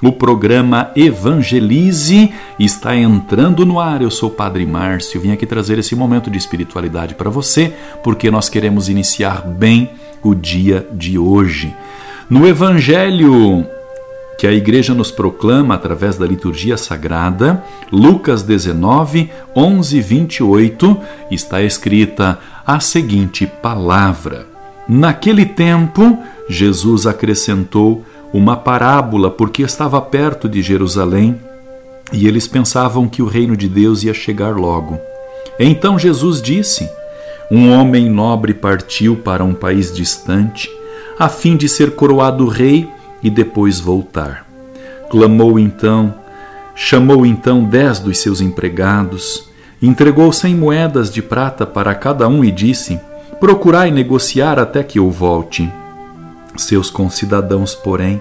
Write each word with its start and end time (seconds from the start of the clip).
O 0.00 0.12
programa 0.12 0.92
Evangelize 0.94 2.32
está 2.56 2.94
entrando 2.94 3.66
no 3.66 3.80
ar. 3.80 4.00
Eu 4.00 4.12
sou 4.12 4.28
o 4.28 4.32
Padre 4.32 4.64
Márcio, 4.64 5.20
vim 5.20 5.32
aqui 5.32 5.44
trazer 5.44 5.76
esse 5.76 5.96
momento 5.96 6.30
de 6.30 6.38
espiritualidade 6.38 7.16
para 7.16 7.28
você, 7.28 7.72
porque 8.04 8.30
nós 8.30 8.48
queremos 8.48 8.88
iniciar 8.88 9.42
bem 9.42 9.90
o 10.22 10.36
dia 10.36 10.86
de 10.92 11.18
hoje. 11.18 11.74
No 12.30 12.46
Evangelho 12.46 13.66
que 14.38 14.46
a 14.46 14.52
igreja 14.52 14.94
nos 14.94 15.10
proclama 15.10 15.74
através 15.74 16.16
da 16.16 16.24
liturgia 16.24 16.76
sagrada, 16.76 17.64
Lucas 17.90 18.44
19, 18.44 19.28
11 19.56 20.00
28, 20.00 20.96
está 21.28 21.60
escrita 21.60 22.38
a 22.64 22.78
seguinte 22.78 23.48
palavra: 23.48 24.46
Naquele 24.88 25.44
tempo, 25.44 26.16
Jesus 26.48 27.04
acrescentou 27.04 28.04
uma 28.32 28.56
parábola 28.56 29.30
porque 29.30 29.62
estava 29.62 30.00
perto 30.00 30.48
de 30.48 30.62
Jerusalém 30.62 31.38
e 32.12 32.26
eles 32.26 32.46
pensavam 32.46 33.08
que 33.08 33.22
o 33.22 33.26
reino 33.26 33.56
de 33.56 33.68
Deus 33.68 34.02
ia 34.02 34.14
chegar 34.14 34.56
logo. 34.56 34.98
Então 35.58 35.98
Jesus 35.98 36.40
disse: 36.40 36.88
Um 37.50 37.72
homem 37.72 38.08
nobre 38.08 38.54
partiu 38.54 39.16
para 39.16 39.44
um 39.44 39.54
país 39.54 39.92
distante, 39.94 40.70
a 41.18 41.28
fim 41.28 41.56
de 41.56 41.68
ser 41.68 41.92
coroado 41.92 42.46
rei 42.46 42.88
e 43.22 43.28
depois 43.30 43.80
voltar. 43.80 44.46
Clamou 45.10 45.58
então, 45.58 46.14
chamou 46.74 47.24
então 47.26 47.64
dez 47.64 47.98
dos 47.98 48.18
seus 48.18 48.40
empregados, 48.40 49.48
entregou 49.82 50.32
cem 50.32 50.54
moedas 50.54 51.10
de 51.10 51.22
prata 51.22 51.66
para 51.66 51.94
cada 51.94 52.28
um 52.28 52.44
e 52.44 52.50
disse: 52.50 53.00
Procurai 53.40 53.90
negociar 53.90 54.58
até 54.58 54.82
que 54.82 54.98
eu 54.98 55.10
volte. 55.10 55.70
Seus 56.58 56.90
concidadãos, 56.90 57.74
porém, 57.74 58.20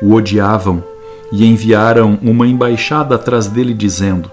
o 0.00 0.14
odiavam 0.14 0.84
e 1.32 1.44
enviaram 1.44 2.18
uma 2.22 2.46
embaixada 2.46 3.16
atrás 3.16 3.48
dele, 3.48 3.74
dizendo: 3.74 4.30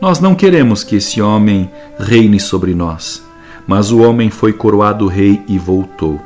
Nós 0.00 0.18
não 0.18 0.34
queremos 0.34 0.82
que 0.82 0.96
esse 0.96 1.22
homem 1.22 1.70
reine 1.98 2.40
sobre 2.40 2.74
nós. 2.74 3.22
Mas 3.68 3.90
o 3.90 4.00
homem 4.00 4.30
foi 4.30 4.52
coroado 4.52 5.06
rei 5.06 5.42
e 5.48 5.58
voltou 5.58 6.20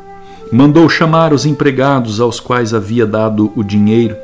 mandou 0.50 0.88
chamar 0.88 1.32
os 1.32 1.46
empregados 1.46 2.20
aos 2.20 2.40
quais 2.40 2.74
havia 2.74 3.06
dado 3.06 3.52
o 3.54 3.62
dinheiro, 3.62 4.16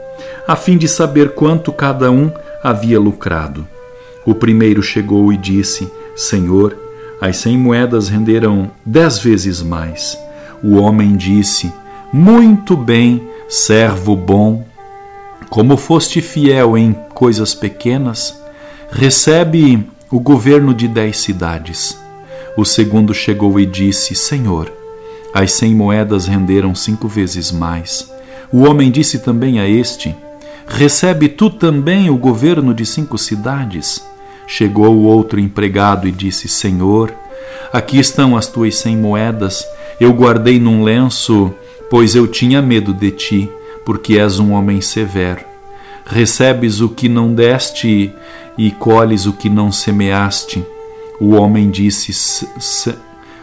a 0.46 0.56
fim 0.56 0.76
de 0.76 0.88
saber 0.88 1.34
quanto 1.34 1.72
cada 1.72 2.10
um 2.10 2.30
havia 2.62 2.98
lucrado. 2.98 3.66
O 4.24 4.34
primeiro 4.34 4.82
chegou 4.82 5.32
e 5.32 5.36
disse: 5.36 5.90
Senhor, 6.16 6.76
as 7.20 7.36
cem 7.36 7.56
moedas 7.56 8.08
renderam 8.08 8.70
dez 8.84 9.18
vezes 9.18 9.62
mais. 9.62 10.18
O 10.62 10.76
homem 10.76 11.16
disse: 11.16 11.72
Muito 12.18 12.78
bem, 12.78 13.28
servo 13.46 14.16
bom. 14.16 14.64
Como 15.50 15.76
foste 15.76 16.22
fiel 16.22 16.74
em 16.78 16.94
coisas 17.12 17.54
pequenas, 17.54 18.34
recebe 18.90 19.86
o 20.10 20.18
governo 20.18 20.72
de 20.72 20.88
dez 20.88 21.18
cidades. 21.18 22.00
O 22.56 22.64
segundo 22.64 23.12
chegou 23.12 23.60
e 23.60 23.66
disse: 23.66 24.14
Senhor, 24.14 24.72
as 25.34 25.52
cem 25.52 25.74
moedas 25.74 26.24
renderam 26.26 26.74
cinco 26.74 27.06
vezes 27.06 27.52
mais. 27.52 28.10
O 28.50 28.62
homem 28.62 28.90
disse 28.90 29.18
também 29.18 29.60
a 29.60 29.68
este: 29.68 30.16
Recebe 30.66 31.28
tu 31.28 31.50
também 31.50 32.08
o 32.08 32.16
governo 32.16 32.72
de 32.72 32.86
cinco 32.86 33.18
cidades? 33.18 34.02
Chegou 34.46 34.96
o 34.96 35.02
outro 35.02 35.38
empregado 35.38 36.08
e 36.08 36.12
disse: 36.12 36.48
Senhor, 36.48 37.12
aqui 37.70 37.98
estão 37.98 38.34
as 38.34 38.46
tuas 38.46 38.76
cem 38.76 38.96
moedas. 38.96 39.62
Eu 40.00 40.14
guardei 40.14 40.58
num 40.58 40.82
lenço, 40.82 41.54
pois 41.90 42.14
eu 42.14 42.26
tinha 42.26 42.60
medo 42.60 42.92
de 42.92 43.10
ti, 43.10 43.50
porque 43.84 44.18
és 44.18 44.38
um 44.38 44.52
homem 44.52 44.80
severo. 44.80 45.44
Recebes 46.04 46.80
o 46.80 46.88
que 46.88 47.08
não 47.08 47.34
deste 47.34 48.12
e 48.56 48.70
colhes 48.70 49.26
o 49.26 49.32
que 49.32 49.48
não 49.48 49.72
semeaste. 49.72 50.64
O 51.20 51.34
homem 51.34 51.70
disse: 51.70 52.46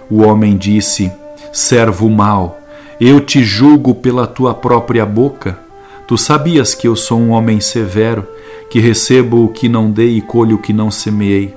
O 0.10 0.22
homem 0.24 0.56
disse: 0.56 1.12
servo 1.54 2.10
mau, 2.10 2.60
eu 3.00 3.20
te 3.20 3.44
julgo 3.44 3.94
pela 3.94 4.26
tua 4.26 4.56
própria 4.56 5.06
boca. 5.06 5.60
Tu 6.08 6.18
sabias 6.18 6.74
que 6.74 6.88
eu 6.88 6.96
sou 6.96 7.20
um 7.20 7.30
homem 7.30 7.60
severo, 7.60 8.28
que 8.70 8.80
recebo 8.80 9.46
o 9.46 9.50
que 9.50 9.70
não 9.70 9.92
dei 9.92 10.18
e 10.18 10.22
colho 10.22 10.56
o 10.56 10.60
que 10.60 10.74
não 10.74 10.90
semeei. 10.90 11.54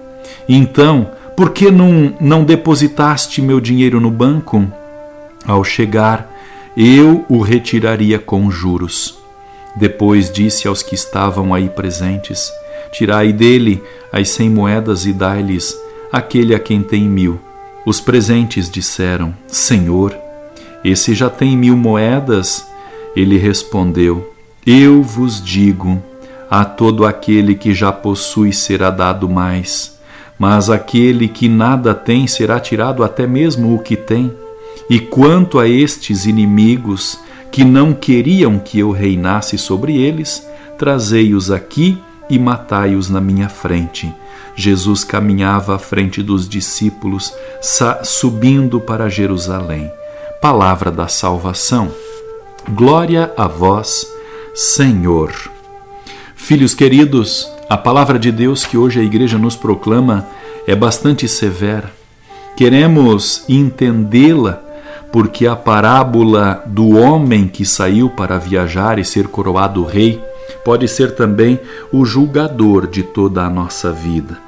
Então, 0.47 1.11
por 1.35 1.51
que 1.51 1.71
não, 1.71 2.15
não 2.21 2.45
depositaste 2.45 3.41
meu 3.41 3.59
dinheiro 3.59 4.01
no 4.01 4.11
banco? 4.11 4.67
Ao 5.47 5.65
chegar, 5.65 6.31
eu 6.77 7.25
o 7.29 7.41
retiraria 7.41 8.19
com 8.19 8.51
juros. 8.51 9.19
Depois 9.75 10.31
disse 10.31 10.69
aos 10.69 10.83
que 10.83 10.95
estavam 10.95 11.55
aí 11.55 11.69
presentes: 11.69 12.53
Tirai 12.93 13.33
dele 13.33 13.83
as 14.13 14.29
cem 14.31 14.51
moedas 14.51 15.07
e 15.07 15.13
dai-lhes 15.13 15.77
aquele 16.13 16.55
a 16.55 16.59
quem 16.59 16.83
tem 16.83 17.03
mil. 17.09 17.41
Os 17.85 18.01
presentes 18.01 18.71
disseram: 18.71 19.35
Senhor, 19.47 20.17
esse 20.85 21.15
já 21.15 21.31
tem 21.31 21.57
mil 21.57 21.77
moedas. 21.77 22.67
Ele 23.15 23.39
respondeu: 23.39 24.35
Eu 24.67 25.03
vos 25.03 25.43
digo: 25.43 26.03
a 26.51 26.65
todo 26.65 27.05
aquele 27.05 27.55
que 27.55 27.75
já 27.75 27.91
possui 27.91 28.53
será 28.53 28.91
dado 28.91 29.29
mais, 29.29 29.99
mas 30.39 30.71
aquele 30.71 31.29
que 31.29 31.49
nada 31.49 31.95
tem 31.95 32.27
será 32.27 32.61
tirado 32.61 33.03
até 33.03 33.27
mesmo 33.27 33.75
o 33.75 33.79
que 33.79 33.97
tem. 33.97 34.33
E 34.89 35.01
quanto 35.01 35.59
a 35.59 35.69
estes 35.69 36.27
inimigos 36.27 37.19
que 37.51 37.65
não 37.65 37.93
queriam 37.93 38.59
que 38.59 38.79
eu 38.79 38.91
reinasse 38.91 39.57
sobre 39.59 39.97
eles, 39.97 40.47
trazei-os 40.79 41.51
aqui 41.51 41.99
e 42.29 42.39
matai-os 42.39 43.09
na 43.09 43.21
minha 43.21 43.49
frente 43.49 44.13
Jesus 44.57 45.05
caminhava 45.05 45.77
à 45.77 45.79
frente 45.79 46.23
dos 46.23 46.49
discípulos, 46.49 47.33
subindo 48.03 48.81
para 48.81 49.11
Jerusalém. 49.11 49.93
Palavra 50.41 50.91
da 50.91 51.07
salvação. 51.07 51.93
Glória 52.71 53.33
a 53.37 53.47
vós, 53.47 54.11
Senhor. 54.55 55.33
Filhos 56.35 56.75
queridos, 56.75 57.51
a 57.69 57.77
palavra 57.77 58.19
de 58.19 58.33
Deus 58.33 58.65
que 58.65 58.79
hoje 58.79 58.99
a 58.99 59.03
igreja 59.03 59.37
nos 59.37 59.55
proclama 59.55 60.27
é 60.67 60.75
bastante 60.75 61.29
severa. 61.29 61.93
Queremos 62.57 63.45
entendê-la 63.49 64.63
porque 65.13 65.47
a 65.47 65.57
parábola 65.57 66.63
do 66.67 66.97
homem 66.97 67.49
que 67.49 67.65
saiu 67.65 68.11
para 68.11 68.39
viajar 68.39 68.99
e 68.99 69.05
ser 69.05 69.29
coroado 69.29 69.85
rei 69.85 70.23
pode 70.65 70.89
ser 70.89 71.15
também 71.15 71.59
o 71.93 72.05
julgador 72.05 72.87
de 72.87 73.03
toda 73.03 73.43
a 73.43 73.51
nossa 73.51 73.93
vida. 73.93 74.39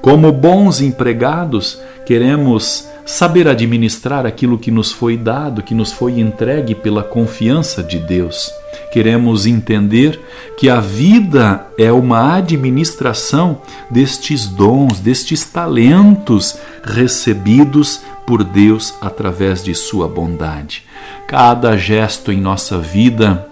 Como 0.00 0.30
bons 0.32 0.80
empregados, 0.80 1.80
queremos 2.04 2.88
saber 3.04 3.46
administrar 3.48 4.26
aquilo 4.26 4.58
que 4.58 4.70
nos 4.70 4.90
foi 4.90 5.16
dado, 5.16 5.62
que 5.62 5.74
nos 5.74 5.92
foi 5.92 6.18
entregue 6.18 6.74
pela 6.74 7.02
confiança 7.02 7.82
de 7.82 7.98
Deus. 7.98 8.52
Queremos 8.92 9.46
entender 9.46 10.20
que 10.56 10.68
a 10.68 10.80
vida 10.80 11.66
é 11.78 11.92
uma 11.92 12.36
administração 12.36 13.60
destes 13.90 14.46
dons, 14.46 15.00
destes 15.00 15.44
talentos 15.44 16.58
recebidos 16.82 18.00
por 18.26 18.42
Deus 18.42 18.94
através 19.00 19.62
de 19.62 19.74
Sua 19.74 20.08
bondade. 20.08 20.84
Cada 21.26 21.76
gesto 21.76 22.32
em 22.32 22.40
nossa 22.40 22.78
vida 22.78 23.46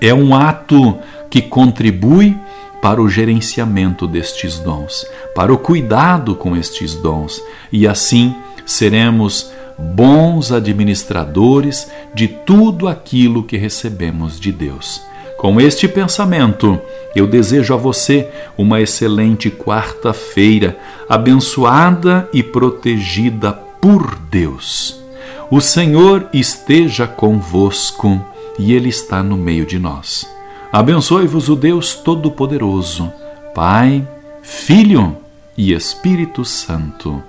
é 0.00 0.12
um 0.14 0.34
ato 0.34 0.98
que 1.30 1.42
contribui 1.42 2.36
para 2.80 3.02
o 3.02 3.08
gerenciamento 3.08 4.06
destes 4.06 4.58
dons, 4.58 5.04
para 5.34 5.52
o 5.52 5.58
cuidado 5.58 6.34
com 6.34 6.56
estes 6.56 6.94
dons, 6.94 7.42
e 7.72 7.88
assim 7.88 8.34
seremos 8.64 9.50
bons 9.78 10.50
administradores 10.50 11.88
de 12.12 12.26
tudo 12.26 12.88
aquilo 12.88 13.44
que 13.44 13.56
recebemos 13.56 14.40
de 14.40 14.50
Deus. 14.50 15.00
Com 15.36 15.60
este 15.60 15.86
pensamento, 15.86 16.80
eu 17.14 17.24
desejo 17.24 17.72
a 17.72 17.76
você 17.76 18.28
uma 18.56 18.80
excelente 18.80 19.50
quarta-feira, 19.50 20.76
abençoada 21.08 22.28
e 22.32 22.42
protegida 22.42 23.52
por 23.52 24.18
Deus. 24.30 25.00
O 25.48 25.60
Senhor 25.60 26.28
esteja 26.32 27.06
convosco 27.06 28.20
e 28.58 28.72
Ele 28.74 28.88
está 28.88 29.22
no 29.22 29.36
meio 29.36 29.64
de 29.64 29.78
nós. 29.78 30.28
Abençoe-vos 30.72 31.48
o 31.48 31.54
Deus 31.54 31.94
Todo-Poderoso, 31.94 33.10
Pai, 33.54 34.06
Filho 34.42 35.16
e 35.56 35.72
Espírito 35.72 36.44
Santo. 36.44 37.22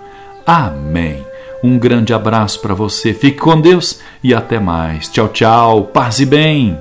Amém. 0.45 1.28
Um 1.63 1.77
grande 1.77 2.13
abraço 2.13 2.59
para 2.61 2.73
você, 2.73 3.13
fique 3.13 3.37
com 3.37 3.59
Deus 3.59 3.99
e 4.23 4.33
até 4.33 4.59
mais. 4.59 5.09
Tchau, 5.09 5.27
tchau, 5.29 5.83
paz 5.85 6.19
e 6.19 6.25
bem. 6.25 6.77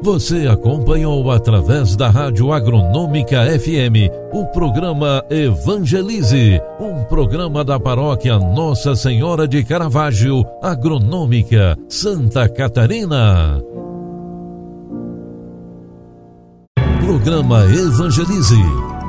Você 0.00 0.46
acompanhou 0.46 1.30
através 1.30 1.96
da 1.96 2.08
Rádio 2.08 2.52
Agronômica 2.52 3.44
FM 3.58 4.08
o 4.32 4.46
programa 4.46 5.22
Evangelize, 5.28 6.60
um 6.80 7.04
programa 7.04 7.64
da 7.64 7.78
paróquia 7.80 8.38
Nossa 8.38 8.94
Senhora 8.94 9.46
de 9.46 9.64
Caravaggio, 9.64 10.44
Agronômica, 10.62 11.76
Santa 11.88 12.48
Catarina. 12.48 13.60
Programa 17.00 17.64
Evangelize. 17.64 18.62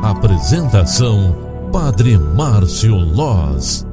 Apresentação 0.03 1.48
Padre 1.71 2.17
Márcio 2.17 2.95
Loz. 2.97 3.88